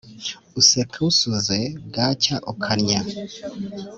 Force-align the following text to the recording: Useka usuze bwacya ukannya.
Useka 0.59 0.97
usuze 1.09 1.59
bwacya 1.87 2.35
ukannya. 2.51 2.99